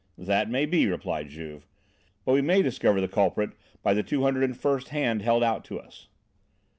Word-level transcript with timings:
"That 0.17 0.49
may 0.49 0.65
be," 0.65 0.87
replied 0.87 1.29
Juve, 1.29 1.67
"but 2.25 2.33
we 2.33 2.41
may 2.41 2.63
discover 2.63 2.99
the 3.01 3.07
culprit 3.07 3.51
by 3.83 3.93
the 3.93 4.01
two 4.01 4.23
hundred 4.23 4.45
and 4.45 4.57
first 4.59 4.89
hand 4.89 5.21
held 5.21 5.43
out 5.43 5.63
to 5.65 5.79
us." 5.79 6.07